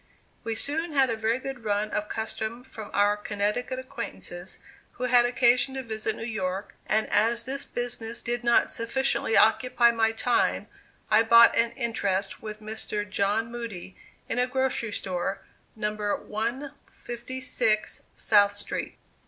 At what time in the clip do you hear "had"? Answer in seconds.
0.93-1.11, 5.03-5.25